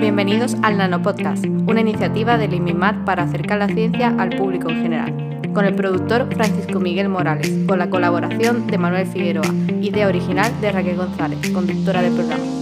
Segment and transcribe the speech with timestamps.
[0.00, 5.52] Bienvenidos al Nanopodcast, una iniciativa del IMIMAT para acercar la ciencia al público en general,
[5.52, 10.72] con el productor Francisco Miguel Morales, con la colaboración de Manuel Figueroa, idea original de
[10.72, 12.57] Raquel González, conductora del programa.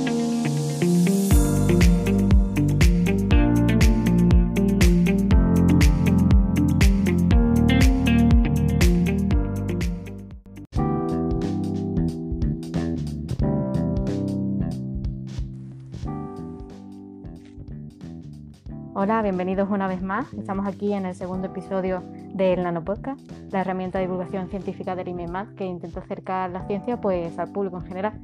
[19.06, 20.34] Hola, bienvenidos una vez más.
[20.34, 22.02] Estamos aquí en el segundo episodio
[22.34, 23.20] del Nanopodcast,
[23.52, 27.76] la herramienta de divulgación científica del IMEMAT que intenta acercar la ciencia pues, al público
[27.76, 28.20] en general.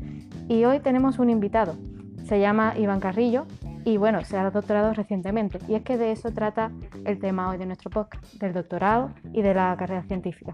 [0.48, 1.77] Y hoy tenemos un invitado,
[2.27, 3.46] se llama Iván Carrillo
[3.84, 5.60] y bueno, se ha doctorado recientemente.
[5.68, 6.72] Y es que de eso trata
[7.05, 10.50] el tema hoy de nuestro podcast, del doctorado y de la carrera científica.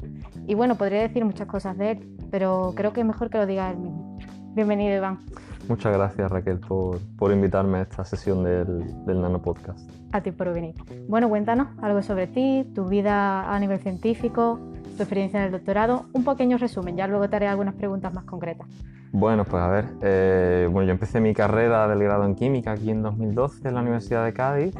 [0.46, 3.46] Y bueno, podría decir muchas cosas de él, pero creo que es mejor que lo
[3.46, 4.18] diga él mismo.
[4.54, 5.20] Bienvenido, Iván.
[5.68, 9.88] Muchas gracias Raquel por, por invitarme a esta sesión del, del Nano Podcast.
[10.12, 10.74] A ti por venir.
[11.08, 14.58] Bueno, cuéntanos algo sobre ti, tu vida a nivel científico,
[14.96, 18.24] tu experiencia en el doctorado, un pequeño resumen, ya luego te haré algunas preguntas más
[18.24, 18.66] concretas.
[19.12, 22.90] Bueno, pues a ver, eh, bueno, yo empecé mi carrera del grado en química aquí
[22.90, 24.74] en 2012 en la Universidad de Cádiz,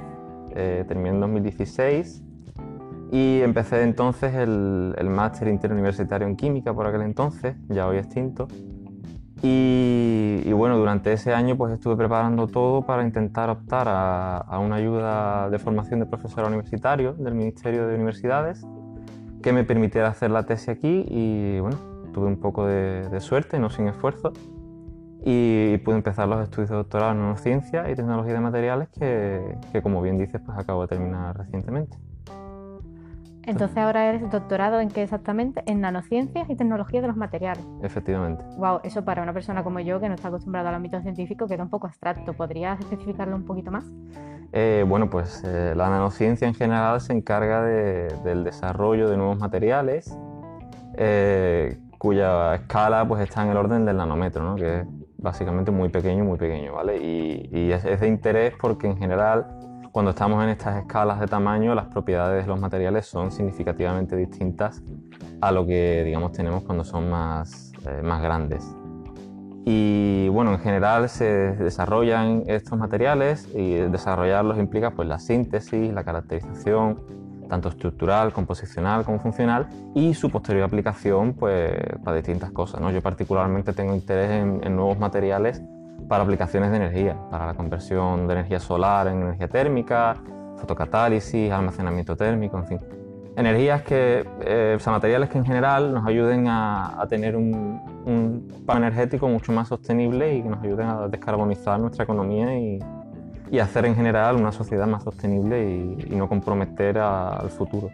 [0.55, 2.23] eh, terminé en 2016
[3.13, 8.49] y empecé entonces el, el máster interuniversitario en química por aquel entonces, ya hoy extinto.
[9.43, 15.49] Y, bueno, durante ese año pues estuve preparando todo para intentar optar a, una ayuda
[15.51, 18.67] de formación de profesor universitario del Ministerio de Universidades
[19.43, 21.77] que me permitiera hacer la tesis aquí y bueno,
[22.13, 24.33] tuve un poco de, suerte, no sin esfuerzo,
[25.25, 29.83] y pude empezar los estudios de doctorado en neurociencia y tecnología de materiales que, que
[29.83, 31.97] como bien dices pues acabo de terminar recientemente.
[33.49, 35.63] Entonces ahora eres doctorado en qué exactamente?
[35.65, 37.65] En nanociencias y tecnología de los materiales.
[37.83, 38.45] Efectivamente.
[38.59, 41.63] Wow, eso para una persona como yo que no está acostumbrada al ámbito científico queda
[41.63, 42.35] un poco abstracto.
[42.35, 43.85] ¿Podrías especificarlo un poquito más?
[44.53, 50.15] Eh, bueno, pues eh, la nanociencia en general se encarga del desarrollo de nuevos materiales
[50.95, 54.57] eh, cuya escala pues está en el orden del nanómetro, ¿no?
[54.57, 54.87] que es
[55.17, 56.99] básicamente muy pequeño, muy pequeño, ¿vale?
[56.99, 59.58] Y, y es, es de interés porque en general
[59.93, 64.83] cuando estamos en estas escalas de tamaño, las propiedades de los materiales son significativamente distintas
[65.41, 68.65] a lo que digamos tenemos cuando son más, eh, más grandes.
[69.65, 76.05] Y bueno, en general se desarrollan estos materiales y desarrollarlos implica pues la síntesis, la
[76.05, 77.01] caracterización,
[77.49, 81.73] tanto estructural, composicional como funcional, y su posterior aplicación pues,
[82.03, 82.81] para distintas cosas.
[82.81, 82.91] ¿no?
[82.91, 85.63] Yo particularmente tengo interés en, en nuevos materiales
[86.09, 90.17] para aplicaciones de energía, para la conversión de energía solar en energía térmica,
[90.57, 92.81] fotocatálisis, almacenamiento térmico, en fin.
[93.37, 98.65] Energías que, eh, o sea, materiales que en general nos ayuden a, tener un, un
[98.67, 102.81] pan energético mucho más sostenible y que nos ayuden a descarbonizar nuestra economía y,
[103.51, 107.91] y hacer en general una sociedad más sostenible y, y no comprometer al futuro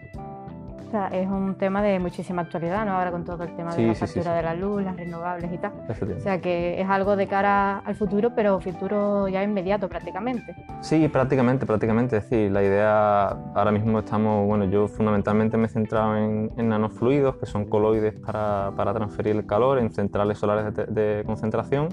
[1.13, 2.93] es un tema de muchísima actualidad, ¿no?
[2.93, 5.73] Ahora con todo el tema de la factura de la luz, las renovables y tal.
[6.17, 10.55] O sea que es algo de cara al futuro, pero futuro ya inmediato prácticamente.
[10.81, 12.17] Sí, prácticamente, prácticamente.
[12.19, 17.37] Es decir, la idea, ahora mismo estamos, bueno, yo fundamentalmente me he centrado en, nanofluidos,
[17.37, 21.89] que son coloides para, para, transferir el calor en centrales solares de, de concentración,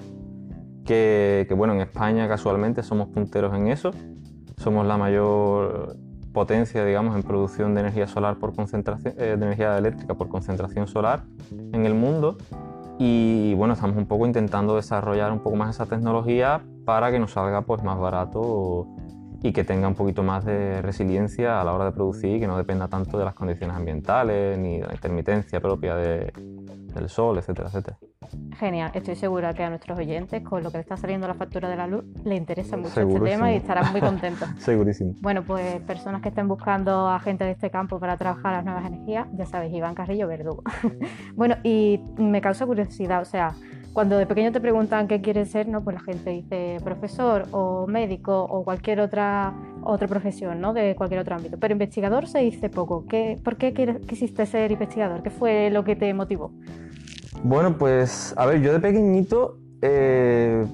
[0.84, 3.90] que, que bueno, en España casualmente somos punteros en eso.
[4.56, 5.96] Somos la mayor
[6.32, 10.86] potencia, digamos, en producción de energía solar por concentración, eh, de energía eléctrica por concentración
[10.86, 12.36] solar en el mundo.
[12.98, 17.32] Y bueno, estamos un poco intentando desarrollar un poco más esa tecnología para que nos
[17.32, 18.86] salga pues más barato
[19.42, 22.46] y que tenga un poquito más de resiliencia a la hora de producir y que
[22.46, 26.32] no dependa tanto de las condiciones ambientales ni de la intermitencia propia de,
[26.94, 27.98] del sol, etcétera, etcétera.
[28.58, 31.68] Genial, estoy segura que a nuestros oyentes, con lo que le está saliendo la factura
[31.68, 34.48] de la luz, le interesa mucho este tema y estarán muy contentos.
[34.58, 35.14] Segurísimo.
[35.20, 38.86] Bueno, pues personas que estén buscando a gente de este campo para trabajar las nuevas
[38.86, 40.62] energías, ya sabéis, Iván Carrillo Verdugo.
[41.34, 43.54] bueno, y me causa curiosidad, o sea,
[43.92, 45.84] cuando de pequeño te preguntan qué quieres ser, ¿no?
[45.84, 49.52] Pues la gente dice profesor o médico o cualquier otra,
[49.82, 50.72] otra profesión, ¿no?
[50.72, 51.58] De cualquier otro ámbito.
[51.58, 53.04] Pero investigador se dice poco.
[53.06, 53.74] ¿Qué, ¿Por qué
[54.06, 55.22] quisiste ser investigador?
[55.22, 56.52] ¿Qué fue lo que te motivó?
[57.44, 60.64] Bueno, pues a ver, yo de pequeñito eh,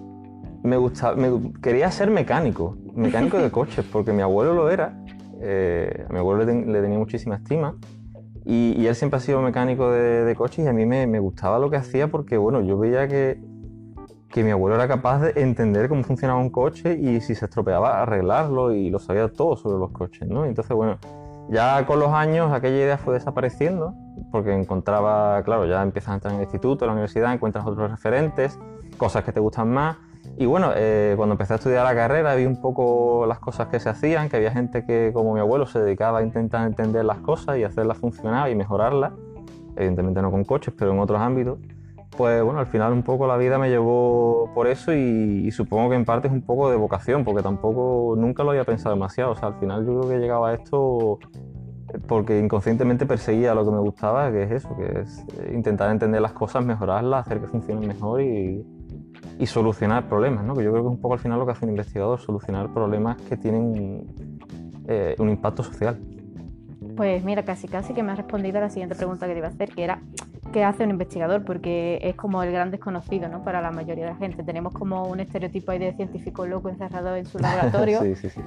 [0.63, 5.03] me gustaba, me, quería ser mecánico, mecánico de coches, porque mi abuelo lo era.
[5.41, 7.77] Eh, a mi abuelo le, tenía muchísima estima
[8.45, 11.71] y, él siempre ha sido mecánico de, coches y a mí me, me, gustaba lo
[11.71, 13.41] que hacía porque, bueno, yo veía que,
[14.29, 18.03] que mi abuelo era capaz de entender cómo funcionaba un coche y si se estropeaba
[18.03, 20.45] arreglarlo y lo sabía todo sobre los coches, ¿no?
[20.45, 20.99] Entonces, bueno,
[21.51, 23.95] ya con los años aquella idea fue desapareciendo
[24.31, 27.91] porque encontraba, claro, ya empiezas a entrar en el instituto, en la universidad, encuentras otros
[27.91, 28.59] referentes,
[28.97, 29.97] cosas que te gustan más
[30.37, 33.81] Y bueno, eh, cuando empecé a estudiar la carrera vi un poco las cosas que
[33.81, 37.19] se hacían, que había gente que, como mi abuelo, se dedicaba a intentar entender las
[37.19, 39.13] cosas y hacerlas funcionar y mejorarlas,
[39.77, 41.59] evidentemente no con coches, pero en otros ámbitos.
[42.17, 45.95] Pues bueno, al final un poco la vida me llevó por eso y, supongo que
[45.95, 49.33] en parte es un poco de vocación, porque tampoco nunca lo había pensado demasiado.
[49.33, 51.21] O sea, al final yo creo que llegaba a esto
[52.07, 56.33] porque inconscientemente perseguía lo que me gustaba, que es eso, que es intentar entender las
[56.33, 58.65] cosas, mejorarlas, hacer que funcionen mejor y,
[59.39, 60.55] y solucionar problemas, ¿no?
[60.55, 62.73] que yo creo que es un poco al final lo que hace un investigador, solucionar
[62.73, 64.07] problemas que tienen
[64.89, 65.99] eh, un impacto social.
[66.99, 69.47] Pues mira, casi casi que me has respondido a la siguiente pregunta que te iba
[69.47, 70.01] a hacer, que era
[70.53, 73.45] qué hace un investigador, porque es como el gran desconocido ¿no?
[73.45, 74.43] para la mayoría de la gente.
[74.43, 78.01] Tenemos como un estereotipo ahí de científico loco encerrado en su laboratorio,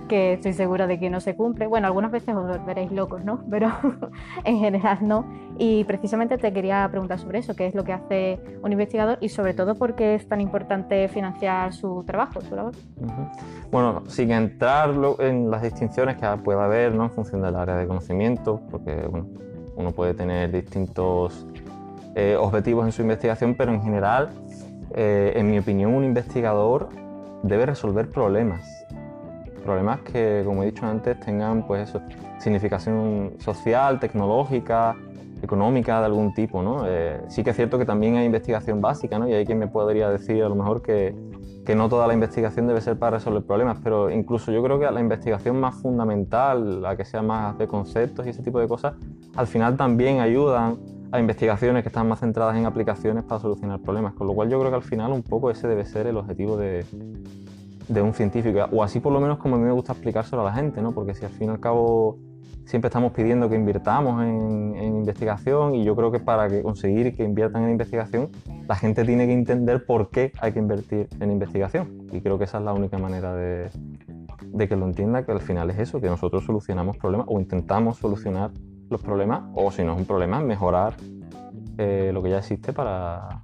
[0.10, 1.66] que estoy segura de que no se cumple.
[1.66, 3.42] Bueno, algunas veces os veréis locos, ¿no?
[3.50, 3.72] Pero
[4.44, 5.26] en general no.
[5.64, 9.30] Y precisamente te quería preguntar sobre eso, qué es lo que hace un investigador y
[9.30, 12.74] sobre todo por qué es tan importante financiar su trabajo, su labor.
[13.72, 17.04] Bueno, sin entrar en las distinciones que pueda haber ¿no?
[17.04, 19.08] en función del área de conocimiento, porque
[19.76, 21.46] uno puede tener distintos
[22.16, 24.30] eh, objetivos en su investigación, pero en general,
[24.96, 26.90] eh, en mi opinión, un investigador
[27.44, 28.64] debe resolver problemas.
[29.64, 31.94] Problemas que, como he dicho antes, tengan pues
[32.40, 34.96] significación social, tecnológica,
[35.42, 36.62] económica de algún tipo.
[36.62, 36.84] ¿no?
[36.86, 39.28] Eh, sí que es cierto que también hay investigación básica ¿no?
[39.28, 41.16] y hay quien me podría decir a lo mejor que,
[41.66, 44.90] que no toda la investigación debe ser para resolver problemas, pero incluso yo creo que
[44.90, 48.96] la investigación más fundamental, la que sea más de conceptos y ese tipo de cosas,
[49.36, 50.78] al final también ayudan
[51.12, 54.14] a investigaciones que están más centradas en aplicaciones para solucionar problemas.
[54.14, 56.56] Con lo cual yo creo que al final un poco ese debe ser el objetivo
[56.56, 56.86] de,
[57.88, 60.46] de un científico, o así por lo menos como a mí me gusta explicárselo a
[60.46, 60.94] la gente, ¿no?
[60.94, 62.18] porque si al fin y al cabo
[62.66, 64.62] siempre estamos pidiendo que invirtamos en,
[65.02, 68.30] investigación y yo creo que para que conseguir que inviertan en investigación,
[68.68, 72.08] la gente tiene que entender por qué hay que invertir en investigación.
[72.12, 73.70] Y creo que esa es la única manera de,
[74.46, 77.98] de que lo entienda, que al final es eso, que nosotros solucionamos problemas o intentamos
[77.98, 78.52] solucionar
[78.90, 80.94] los problemas, o si no es un problema, mejorar
[81.78, 83.44] eh, lo que ya existe para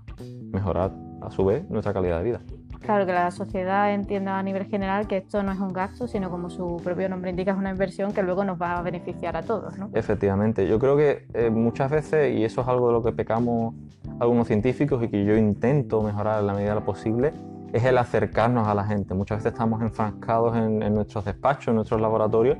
[0.52, 0.92] mejorar
[1.22, 2.42] a su vez nuestra calidad de vida.
[2.88, 6.30] Claro, que la sociedad entienda a nivel general que esto no es un gasto, sino
[6.30, 9.44] como su propio nombre indica, es una inversión que luego nos va a beneficiar a
[9.44, 9.78] todos.
[9.78, 9.90] ¿no?
[9.94, 13.76] Efectivamente, yo creo que eh, muchas veces, y eso es algo de lo que pecamos
[14.22, 17.34] algunos científicos y que yo intento mejorar en la medida de lo posible,
[17.74, 19.14] es el acercarnos a la gente.
[19.14, 22.58] Muchas veces estamos enfrascados en, en nuestros despachos, en nuestros laboratorios,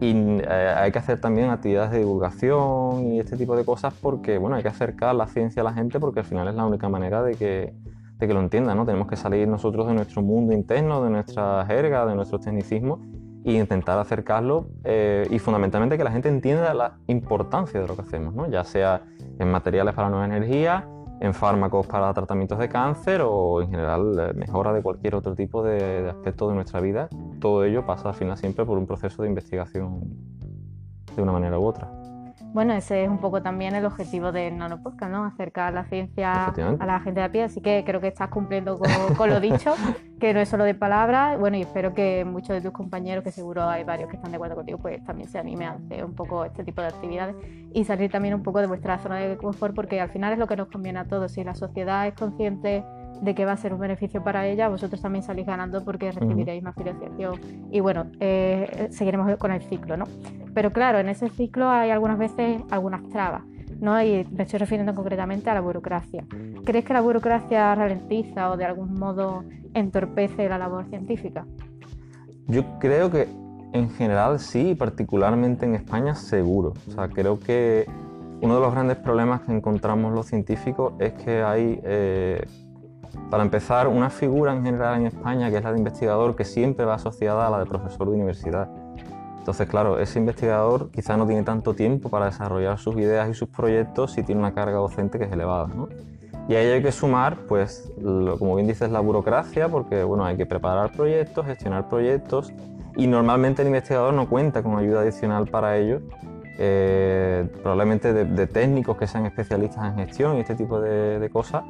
[0.00, 4.38] y eh, hay que hacer también actividades de divulgación y este tipo de cosas porque,
[4.38, 6.88] bueno, hay que acercar la ciencia a la gente porque al final es la única
[6.88, 7.74] manera de que,
[8.18, 8.86] de que lo entiendan, ¿no?
[8.86, 13.00] Tenemos que salir nosotros de nuestro mundo interno, de nuestra jerga, de nuestros tecnicismos
[13.44, 18.02] e intentar acercarlo eh, y fundamentalmente que la gente entienda la importancia de lo que
[18.02, 18.48] hacemos, ¿no?
[18.48, 19.02] Ya sea
[19.38, 20.88] en materiales para nueva energía,
[21.20, 26.10] en fármacos para tratamientos de cáncer o en general mejora de cualquier otro tipo de,
[26.10, 27.08] aspecto de nuestra vida.
[27.40, 30.00] Todo ello pasa al final siempre por un proceso de investigación
[31.14, 31.90] de una manera u otra.
[32.56, 35.26] Bueno, ese es un poco también el objetivo del nanopodcast, ¿no?
[35.26, 38.78] Acercar la ciencia a la gente de a pie, así que creo que estás cumpliendo
[38.78, 39.74] con, lo dicho,
[40.18, 41.38] que no es solo de palabras.
[41.38, 44.36] Bueno, y espero que muchos de tus compañeros, que seguro hay varios que están de
[44.36, 47.36] acuerdo contigo, pues también se animen a hacer un poco este tipo de actividades
[47.74, 50.46] y salir también un poco de vuestra zona de confort, porque al final es lo
[50.46, 51.32] que nos conviene a todos.
[51.32, 52.86] Si la sociedad es consciente
[53.20, 56.62] de que va a ser un beneficio para ella, vosotros también salís ganando porque recibiréis
[56.62, 57.38] más financiación.
[57.70, 60.06] Y bueno, eh, seguiremos con el ciclo, ¿no?
[60.56, 63.42] Pero claro, en ese ciclo hay algunas veces algunas trabas,
[63.78, 64.02] ¿no?
[64.02, 66.24] Y me estoy refiriendo concretamente a la burocracia.
[66.64, 69.44] ¿Crees que la burocracia ralentiza o de algún modo
[69.74, 71.44] entorpece la labor científica?
[72.46, 73.28] Yo creo que
[73.74, 76.72] en general sí, particularmente en España seguro.
[76.88, 77.84] O sea, creo que
[78.40, 82.46] uno de los grandes problemas que encontramos los científicos es que hay eh,
[83.30, 86.86] para empezar, una figura en general en España, que es la de investigador, que siempre
[86.86, 88.70] va asociada a la de profesor de universidad.
[89.46, 93.48] Entonces, claro, ese investigador quizá no tiene tanto tiempo para desarrollar sus ideas y sus
[93.48, 95.68] proyectos si tiene una carga docente que es elevada.
[95.68, 95.88] ¿no?
[96.48, 97.92] Y a ello hay que sumar, pues,
[98.40, 102.52] como bien dices, la burocracia, porque bueno, hay que preparar proyectos, gestionar proyectos,
[102.96, 106.00] y normalmente el investigador no cuenta con ayuda adicional para ello,
[106.58, 111.62] eh, probablemente de, técnicos que sean especialistas en gestión y este tipo de, de cosas,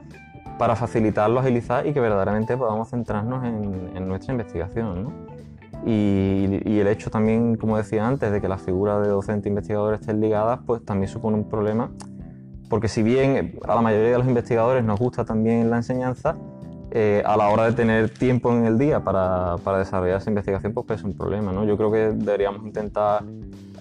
[0.59, 5.36] para facilitarlo, agilizar y que verdaderamente podamos centrarnos en, nuestra investigación.
[5.87, 9.95] Y, el hecho también, como decía antes, de que la figura de docente e investigador
[9.95, 11.91] estén ligadas, pues también supone un problema,
[12.69, 16.37] porque si bien a la mayoría de los investigadores nos gusta también la enseñanza,
[16.91, 20.73] eh, a la hora de tener tiempo en el día para, para desarrollar esa investigación,
[20.73, 21.53] pues es un problema.
[21.53, 21.65] ¿no?
[21.65, 23.23] Yo creo que deberíamos intentar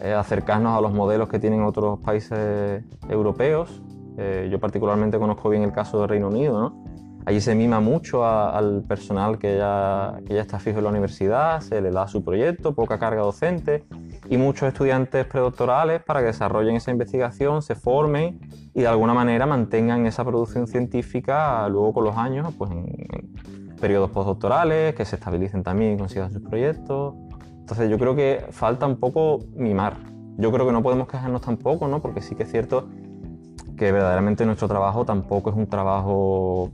[0.01, 3.81] eh, acercarnos a los modelos que tienen otros países europeos,
[4.17, 6.83] eh, yo particularmente conozco bien el caso del Reino Unido, ¿no?
[7.25, 11.59] Allí se mima mucho al personal que ya, que ya está fijo en la universidad,
[11.61, 13.85] se le da su proyecto, poca carga docente
[14.29, 18.39] y muchos estudiantes predoctorales para que desarrollen esa investigación, se formen
[18.75, 22.85] y de alguna manera mantengan esa producción científica luego con los años, pues en,
[23.79, 27.15] periodos postdoctorales, que se estabilicen también y consigan sus proyectos.
[27.59, 29.97] Entonces yo creo que falta un poco mimar.
[30.37, 32.01] Yo creo que no podemos quejarnos tampoco, ¿no?
[32.01, 32.87] Porque sí que es cierto
[33.77, 36.71] que verdaderamente nuestro trabajo tampoco es un trabajo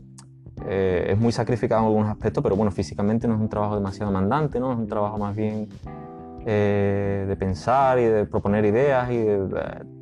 [0.67, 4.11] eh, es muy sacrificado en algunos aspectos, pero bueno, físicamente no es un trabajo demasiado
[4.11, 4.71] demandante, ¿no?
[4.71, 5.67] Es un trabajo más bien
[6.45, 9.39] eh, de pensar y de proponer ideas y eh,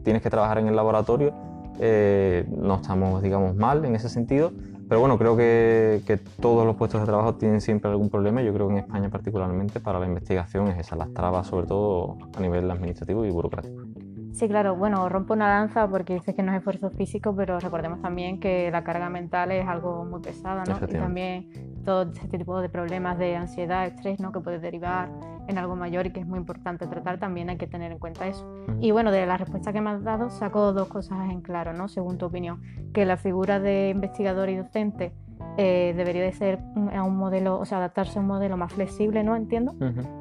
[0.04, 1.34] tienes que trabajar en el laboratorio.
[1.80, 4.52] no estamos, digamos, mal en ese sentido,
[4.88, 8.42] pero bueno, creo que, que, todos los puestos de trabajo tienen siempre algún problema.
[8.42, 12.18] Yo creo que en España particularmente para la investigación es esa, las trabas sobre todo
[12.36, 13.84] a nivel administrativo y burocrático.
[14.32, 18.02] Sí, claro, bueno, rompo una danza porque dices que no es esfuerzo físico, pero recordemos
[18.02, 20.78] también que la carga mental es algo muy pesada, ¿no?
[20.88, 24.32] Y también todo este tipo de problemas de ansiedad, estrés, ¿no?
[24.32, 25.10] Que puede derivar
[25.48, 28.28] en algo mayor y que es muy importante tratar, también hay que tener en cuenta
[28.28, 28.48] eso.
[28.80, 31.88] Y bueno, de la respuesta que me has dado, saco dos cosas en claro, ¿no?
[31.88, 32.62] Según tu opinión,
[32.94, 35.12] que la figura de investigador y docente
[35.62, 39.36] eh, debería de ser un, modelo, o sea, adaptarse a un modelo más flexible, ¿no?
[39.36, 39.76] Entiendo,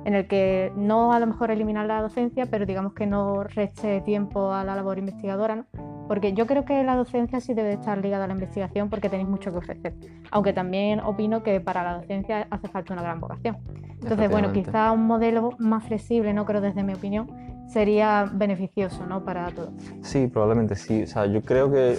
[0.04, 4.00] en el que no a lo mejor eliminar la docencia, pero digamos que no reste
[4.00, 5.66] tiempo a la labor investigadora, ¿no?
[6.08, 9.28] Porque yo creo que la docencia sí debe estar ligada a la investigación porque tenéis
[9.28, 9.94] mucho que ofrecer,
[10.32, 13.58] aunque también opino que para la docencia hace falta una gran vocación.
[14.02, 17.30] Entonces, bueno, quizá un modelo más flexible, no creo desde mi opinión,
[17.68, 19.24] sería beneficioso ¿no?
[19.24, 19.70] para todos.
[20.02, 21.02] Sí, probablemente sí.
[21.02, 21.96] O sea, yo creo que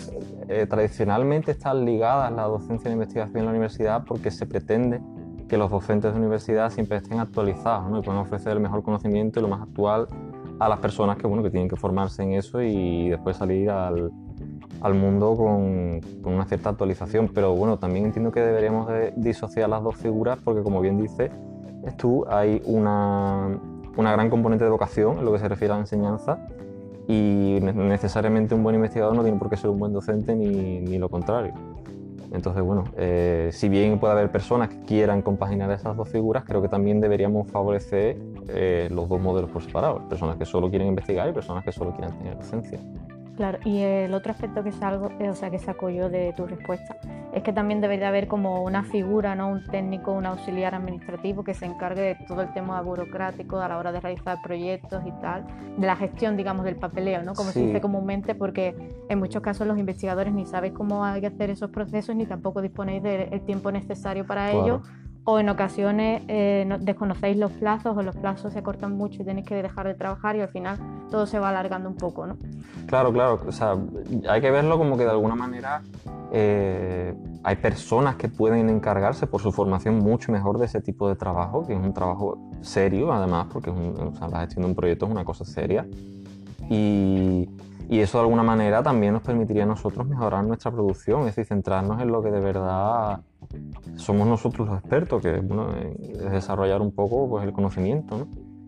[0.48, 5.00] eh, tradicionalmente están ligadas la docencia y la investigación en la universidad porque se pretende
[5.48, 8.00] que los docentes de universidad siempre estén actualizados ¿no?
[8.00, 10.08] y puedan ofrecer el mejor conocimiento y lo más actual
[10.60, 14.12] a las personas que, bueno, que tienen que formarse en eso y después salir al,
[14.82, 17.30] al mundo con, con, una cierta actualización.
[17.34, 21.32] Pero bueno, también entiendo que deberíamos de disociar las dos figuras porque, como bien dice
[21.98, 23.58] tú, hay una,
[24.00, 26.40] una gran componente de vocación en lo que se refiere a la enseñanza
[27.08, 30.98] y necesariamente un buen investigador no tiene por qué ser un buen docente ni, ni
[30.98, 31.54] lo contrario.
[32.32, 36.62] Entonces, bueno, eh, si bien puede haber personas que quieran compaginar esas dos figuras, creo
[36.62, 38.18] que también deberíamos favorecer
[38.50, 41.92] eh, los dos modelos por separado, personas que solo quieren investigar y personas que solo
[41.92, 42.80] quieren tener docencia.
[43.40, 46.98] Claro, y el otro aspecto que salgo, o sea, que saco yo de tu respuesta
[47.32, 49.48] es que también debería haber como una figura, ¿no?
[49.48, 53.78] un técnico, un auxiliar administrativo que se encargue de todo el tema burocrático a la
[53.78, 55.46] hora de realizar proyectos y tal,
[55.78, 57.34] de la gestión, digamos, del papeleo, ¿no?
[57.34, 58.76] como se dice comúnmente, porque
[59.08, 62.62] en muchos casos los investigadores ni sabéis cómo hay que hacer esos procesos ni tampoco
[62.62, 64.82] disponéis del tiempo necesario para ello
[65.24, 69.48] o en ocasiones eh, desconocéis los plazos o los plazos se cortan mucho y tenéis
[69.48, 70.78] que dejar de trabajar y al final
[71.10, 72.38] todo se va alargando un poco, ¿no?
[72.88, 73.76] Claro, claro, o sea,
[74.28, 75.82] hay que verlo como que de alguna manera
[76.32, 81.16] eh, hay personas que pueden encargarse por su formación mucho mejor de ese tipo de
[81.16, 85.26] trabajo, que es un trabajo serio además, porque la gestión de un proyecto es una
[85.26, 85.86] cosa seria
[86.70, 87.50] y,
[87.90, 91.46] y eso de alguna manera también nos permitiría a nosotros mejorar nuestra producción, es decir,
[91.46, 93.22] centrarnos en lo que de verdad
[93.96, 98.28] somos nosotros los expertos, que bueno, es desarrollar un poco pues, el conocimiento, ¿no?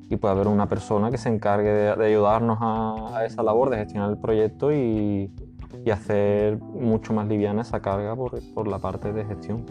[0.09, 4.09] Y puede haber una persona que se encargue de, ayudarnos a, esa labor de gestionar
[4.09, 5.31] el proyecto y,
[5.85, 9.65] y, hacer mucho más liviana esa carga por, por, la parte de gestión.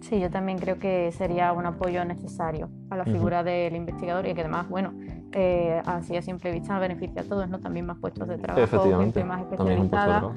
[0.00, 4.34] Sí, yo también creo que sería un apoyo necesario a la figura del investigador y
[4.34, 4.92] que además, bueno,
[5.32, 7.60] eh, así a simple vista beneficia a todos, ¿no?
[7.60, 10.32] También más puestos de trabajo, gente más especializada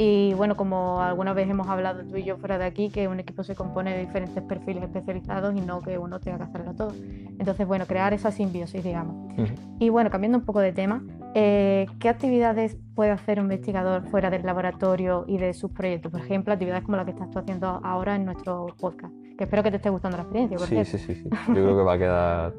[0.00, 3.18] y bueno, como alguna vez hemos hablado tú y yo fuera de aquí, que un
[3.18, 6.92] equipo se compone de diferentes perfiles especializados y no que uno tenga que hacerlo todo.
[7.36, 9.34] Entonces, bueno, crear esa simbiosis, digamos.
[9.80, 11.02] Y bueno, cambiando un poco de tema,
[11.34, 16.12] eh, ¿qué actividades puede hacer un investigador fuera del laboratorio y de sus proyectos?
[16.12, 19.64] Por ejemplo, actividades como la que estás tú haciendo ahora en nuestro podcast, que espero
[19.64, 20.58] que te esté gustando la experiencia.
[20.58, 21.28] sí, sí, sí, sí.
[21.48, 22.54] Yo creo que va a quedar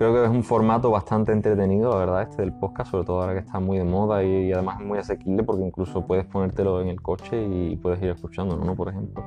[0.00, 3.34] Creo que es un formato bastante entretenido, la verdad, este del podcast, sobre todo ahora
[3.34, 6.88] que está muy de moda y, además es muy asequible porque incluso puedes ponértelo en
[6.88, 8.74] el coche y puedes ir escuchándolo, ¿no?
[8.74, 9.22] Por ejemplo.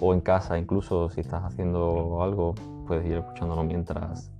[0.00, 2.56] O en casa, incluso si estás haciendo algo,
[2.88, 4.32] puedes ir escuchándolo mientras.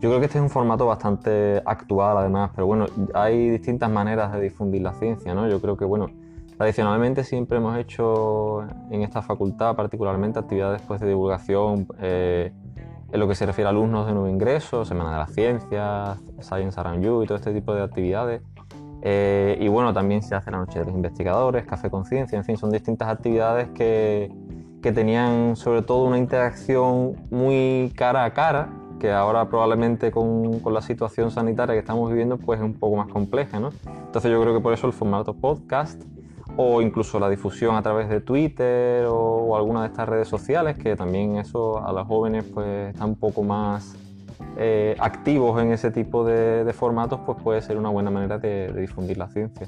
[0.00, 4.32] Yo creo que este es un formato bastante actual, además, pero bueno, hay distintas maneras
[4.32, 5.48] de difundir la ciencia, ¿no?
[5.48, 6.10] Yo creo que, bueno,
[6.56, 11.86] tradicionalmente siempre hemos hecho en esta facultad, particularmente, actividades pues, de divulgación.
[12.00, 12.52] Eh,
[13.14, 16.80] en lo que se refiere a alumnos de nuevo ingreso, Semana de las Ciencias, Science
[16.80, 18.42] Around You y todo este tipo de actividades.
[19.02, 22.56] Eh, y bueno, también se hace la Noche de los Investigadores, Café Conciencia, en fin,
[22.56, 24.32] son distintas actividades que,
[24.82, 30.74] que tenían sobre todo una interacción muy cara a cara, que ahora probablemente con, con,
[30.74, 33.70] la situación sanitaria que estamos viviendo pues es un poco más compleja, ¿no?
[34.06, 36.02] Entonces yo creo que por eso el formato podcast
[36.56, 40.96] o incluso la difusión a través de Twitter o, alguna de estas redes sociales, que
[40.96, 43.96] también eso a los jóvenes pues están un poco más
[44.56, 49.18] eh, activos en ese tipo de, formatos, pues puede ser una buena manera de, difundir
[49.18, 49.66] la ciencia.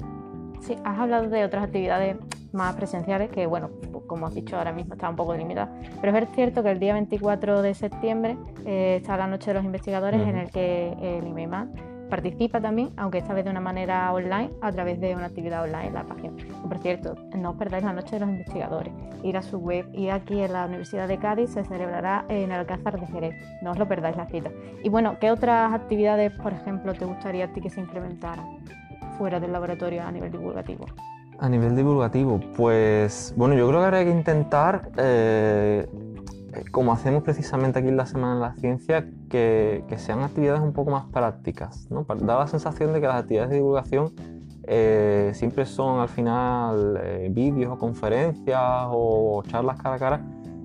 [0.59, 2.17] Sí, has hablado de otras actividades
[2.51, 3.69] más presenciales que, bueno,
[4.07, 6.93] como has dicho ahora mismo está un poco limitada, pero es cierto que el día
[6.93, 11.96] 24 de septiembre eh, está la Noche de los Investigadores en el que el IMEMAN
[12.07, 15.87] participa también, aunque esta vez de una manera online, a través de una actividad online
[15.87, 16.33] en la página.
[16.67, 20.09] por cierto, no os perdáis la Noche de los Investigadores, ir a su web y
[20.09, 23.77] aquí en la Universidad de Cádiz se celebrará en el Alcázar de Jerez, no os
[23.77, 24.51] lo perdáis la cita.
[24.83, 28.57] Y bueno, ¿qué otras actividades, por ejemplo, te gustaría a ti que se implementaran
[29.17, 30.85] fuera del laboratorio a nivel divulgativo?
[31.39, 35.87] A nivel divulgativo, pues bueno, yo creo que habría que intentar, eh,
[36.71, 40.91] como hacemos precisamente aquí en la Semana de la Ciencia, que, sean actividades un poco
[40.91, 41.89] más prácticas.
[41.89, 42.05] ¿no?
[42.19, 44.13] Da la sensación de que las actividades de divulgación
[44.63, 50.21] eh, siempre son al final eh, vídeos o conferencias o charlas cara a cara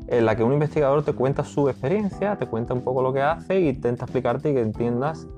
[0.09, 3.23] en la que un investigador te cuenta su experiencia, te cuenta un poco lo que
[3.23, 5.29] hace e intenta explicarte y que entiendas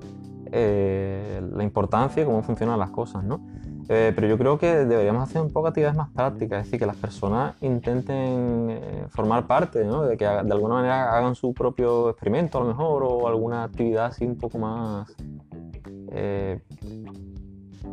[0.50, 3.24] la importancia y cómo funcionan las cosas.
[3.24, 3.40] ¿no?
[3.88, 6.86] Eh, pero yo creo que deberíamos hacer un poco actividades más prácticas, es decir, que
[6.86, 10.02] las personas intenten eh, formar parte, ¿no?
[10.04, 14.06] de que de alguna manera hagan su propio experimento a lo mejor o alguna actividad
[14.06, 15.14] así un poco más
[16.12, 16.60] eh,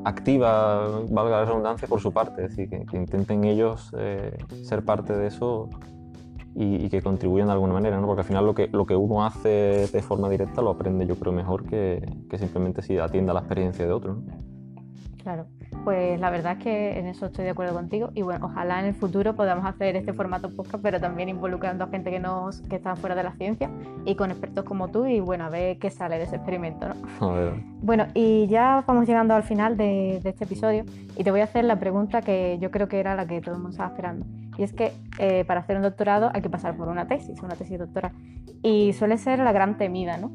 [0.05, 3.91] activa, valga la redundancia, por su parte, es decir, que, intenten ellos
[4.63, 5.69] ser parte de eso
[6.55, 8.07] y, que contribuyan de alguna manera, ¿no?
[8.07, 11.15] porque al final lo que, lo que uno hace de forma directa lo aprende yo
[11.15, 14.15] creo mejor que, que simplemente si atienda la experiencia de otro.
[14.15, 14.23] ¿no?
[15.21, 15.45] Claro,
[15.83, 18.87] pues la verdad es que en eso estoy de acuerdo contigo y bueno, ojalá en
[18.87, 22.75] el futuro podamos hacer este formato podcast, pero también involucrando a gente que, nos, que
[22.75, 23.69] está fuera de la ciencia
[24.05, 27.27] y con expertos como tú y bueno, a ver qué sale de ese experimento, ¿no?
[27.27, 27.53] A ver.
[27.81, 30.85] Bueno, y ya vamos llegando al final de, este episodio
[31.17, 33.55] y te voy a hacer la pregunta que yo creo que era la que todo
[33.55, 34.25] el mundo estaba esperando.
[34.57, 37.55] Y es que eh, para hacer un doctorado hay que pasar por una tesis, una
[37.55, 38.11] tesis doctoral.
[38.61, 40.31] Y suele ser la gran temida, ¿no?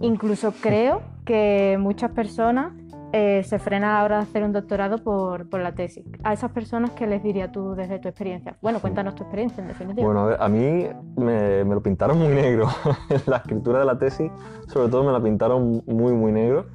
[0.00, 2.72] Incluso creo que muchas personas
[3.12, 6.04] eh, se frena ahora de hacer un doctorado por, por, la tesis.
[6.24, 8.56] A esas personas, ¿qué les dirías tú desde tu experiencia?
[8.62, 10.06] Bueno, cuéntanos tu experiencia, en definitiva.
[10.06, 12.68] Bueno, a, a mí me, lo pintaron muy negro.
[13.26, 14.30] la escritura de la tesis,
[14.68, 16.66] sobre todo, me la pintaron muy, muy negro.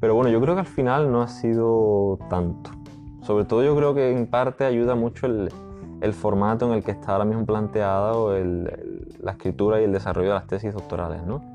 [0.00, 2.70] Pero bueno, yo creo que al final no ha sido tanto.
[3.22, 5.48] Sobre todo yo creo que en parte ayuda mucho el,
[6.00, 10.28] el formato en el que está ahora mismo planteado el, la escritura y el desarrollo
[10.28, 11.53] de las tesis doctorales, ¿no?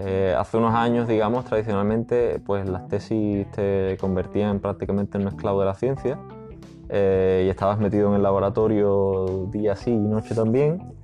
[0.00, 5.60] Eh, hace unos años, digamos, tradicionalmente, pues las tesis te convertían prácticamente en un esclavo
[5.60, 6.18] de la ciencia
[6.88, 10.97] eh, y estabas metido en el laboratorio día sí y noche también.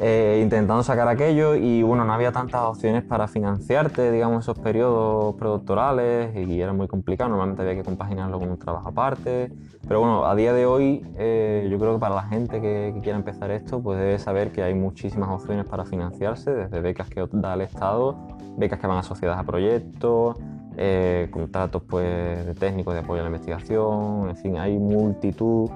[0.00, 5.36] Eh, intentando sacar aquello y bueno, no había tantas opciones para financiarte, digamos, esos periodos
[5.36, 9.52] predoctorales y era muy complicado, normalmente había que compaginarlo con un trabajo aparte,
[9.86, 13.18] pero bueno, a día de hoy eh, yo creo que para la gente que, quiera
[13.18, 17.54] empezar esto, pues debe saber que hay muchísimas opciones para financiarse, desde becas que da
[17.54, 18.16] el Estado,
[18.56, 20.36] becas que van asociadas a proyectos,
[20.76, 25.70] eh, contratos pues, de técnicos de apoyo a la investigación, en fin, hay multitud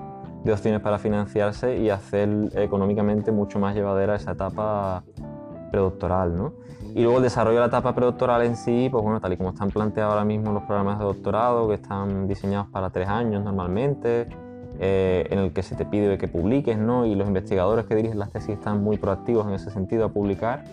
[0.49, 5.05] de opciones para financiarse y hacer económicamente mucho más llevadera esa etapa
[5.71, 6.55] predoctoral, ¿no?
[6.95, 9.51] Y luego el desarrollo de la etapa predoctoral en sí, pues bueno, tal y como
[9.51, 14.27] están planteados ahora mismo los programas de doctorado, que están diseñados para tres años normalmente,
[14.81, 17.05] eh, en el que se te pide que publiques, ¿no?
[17.05, 20.65] Y los investigadores que dirigen las tesis están muy proactivos en ese sentido a publicar,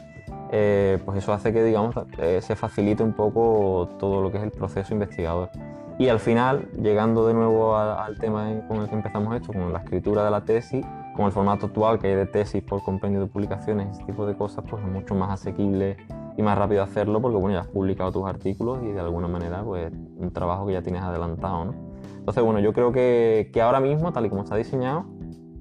[0.51, 4.43] eh, pues eso hace que, digamos, eh, se facilite un poco todo lo que es
[4.43, 5.49] el proceso investigador.
[5.97, 9.79] Y al final, llegando de nuevo al tema con el que empezamos esto, con la
[9.79, 13.27] escritura de la tesis, con el formato actual que hay de tesis por compendio de
[13.27, 15.95] publicaciones, ese tipo de cosas, pues es mucho más asequible
[16.37, 19.63] y más rápido hacerlo porque bueno, ya has publicado tus artículos y de alguna manera
[19.63, 21.63] pues un trabajo que ya tienes adelantado.
[21.65, 21.73] ¿no?
[22.17, 25.05] Entonces bueno, yo creo que, que ahora mismo, tal y como está diseñado,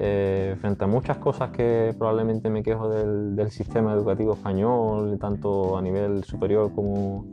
[0.01, 5.79] eh, frente a muchas cosas que probablemente me quejo del, del sistema educativo español, tanto
[5.79, 7.25] a nivel superior como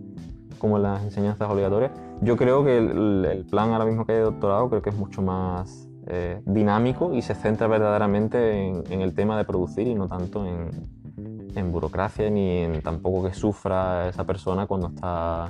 [0.62, 1.92] como en las enseñanzas obligatorias.
[2.22, 5.24] Yo creo que el, plan ahora mismo que hay de doctorado creo que es mucho
[5.24, 10.46] más eh, dinámico y se centra verdaderamente en, el tema de producir y no tanto
[10.46, 10.70] en,
[11.56, 15.50] en, burocracia ni en tampoco que sufra esa persona cuando está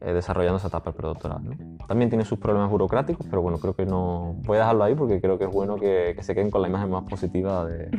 [0.00, 1.42] eh, desarrollando esa etapa predoctoral.
[1.86, 5.20] También tiene sus problemas burocráticos, pero bueno, creo que no voy a dejarlo ahí porque
[5.20, 7.90] creo que es bueno que, que se queden con la imagen más positiva de,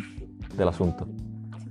[0.57, 1.07] del asunto.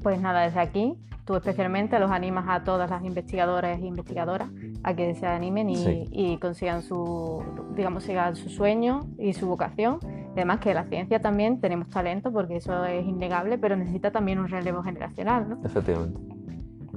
[0.02, 4.48] Pues nada, desde aquí tú especialmente los animas a todas las investigadoras e investigadoras
[4.82, 7.42] a que se animen y, consigan su,
[7.76, 9.98] digamos, sigan su sueño y su vocación.
[10.32, 14.48] Además que la ciencia también tenemos talento porque eso es innegable, pero necesita también un
[14.48, 15.60] relevo generacional, ¿no?
[15.64, 16.18] Efectivamente.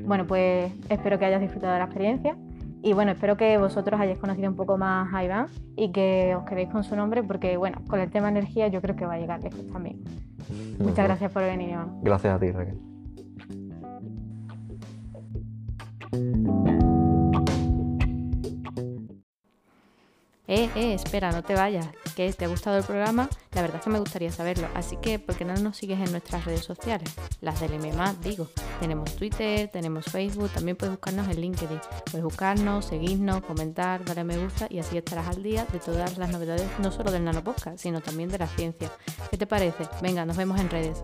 [0.05, 2.35] Bueno, pues espero que hayas disfrutado de la experiencia
[2.83, 6.43] Y bueno, espero que vosotros hayáis conocido un poco más a Iván y que os
[6.45, 9.19] quedéis con su nombre porque, bueno, con el tema energía yo creo que va a
[9.19, 10.03] llegar lejos también.
[10.79, 11.99] Muchas gracias por venir, Iván.
[12.01, 12.94] Gracias a ti, Raquel.
[20.47, 21.87] Eh, eh, espera, no te vayas.
[22.15, 23.27] ¿Que te ha gustado el programa?
[23.53, 24.67] La verdad es que me gustaría saberlo.
[24.75, 27.11] Así que, ¿por qué no nos sigues en nuestras redes sociales?
[27.41, 28.47] Las del MMA, digo.
[28.79, 31.79] Tenemos Twitter, tenemos Facebook, también puedes buscarnos en LinkedIn.
[32.11, 36.29] Puedes buscarnos, seguirnos, comentar, darle me gusta y así estarás al día de todas las
[36.29, 38.91] novedades, no solo del nanopodcast, sino también de la ciencia.
[39.31, 39.85] ¿Qué te parece?
[40.01, 41.03] Venga, nos vemos en redes.